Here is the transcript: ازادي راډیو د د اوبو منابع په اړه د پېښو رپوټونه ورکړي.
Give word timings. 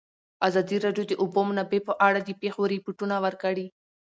ازادي 0.47 0.77
راډیو 0.85 1.03
د 1.07 1.09
د 1.17 1.19
اوبو 1.21 1.39
منابع 1.49 1.79
په 1.87 1.93
اړه 2.07 2.19
د 2.23 2.29
پېښو 2.41 2.61
رپوټونه 2.73 3.15
ورکړي. 3.25 3.65